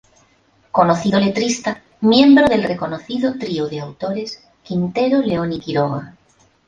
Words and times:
Conocido 0.71 1.19
letrista 1.19 1.83
miembro 1.99 2.47
del 2.47 2.63
reconocido 2.63 3.37
trío 3.37 3.67
de 3.67 3.81
autores 3.81 4.41
Quintero, 4.63 5.21
León 5.21 5.53
y 5.53 5.59
Quiroga. 5.59 6.15